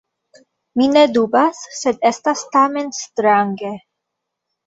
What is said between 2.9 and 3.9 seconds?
strange.